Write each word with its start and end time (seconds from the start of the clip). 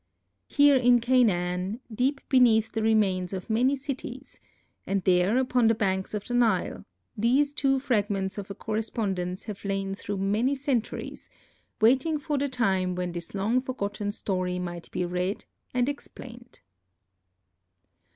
Here 0.47 0.77
in 0.77 0.99
Canaan, 0.99 1.79
deep 1.93 2.21
beneath 2.27 2.71
the 2.71 2.81
remains 2.81 3.33
of 3.33 3.51
many 3.51 3.75
cities, 3.75 4.39
and 4.87 5.03
there 5.03 5.37
upon 5.37 5.67
the 5.67 5.75
banks 5.75 6.15
of 6.15 6.25
the 6.25 6.33
Nile, 6.33 6.85
these 7.15 7.53
two 7.53 7.77
fragments 7.77 8.39
of 8.39 8.49
a 8.49 8.55
correspondence 8.55 9.43
have 9.43 9.63
lain 9.63 9.93
through 9.93 10.17
many 10.17 10.55
centuries, 10.55 11.29
waiting 11.79 12.17
the 12.17 12.49
time 12.49 12.95
when 12.95 13.11
this 13.11 13.35
long 13.35 13.59
forgotten 13.61 14.11
story 14.11 14.57
might 14.57 14.89
be 14.89 15.05
read 15.05 15.45
and 15.71 15.87
explained. 15.87 16.61